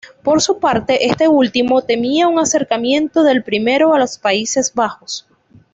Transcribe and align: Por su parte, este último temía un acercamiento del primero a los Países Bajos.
Por 0.23 0.41
su 0.41 0.57
parte, 0.57 1.05
este 1.05 1.27
último 1.27 1.83
temía 1.83 2.27
un 2.27 2.39
acercamiento 2.39 3.21
del 3.21 3.43
primero 3.43 3.93
a 3.93 3.99
los 3.99 4.17
Países 4.17 4.73
Bajos. 4.73 5.27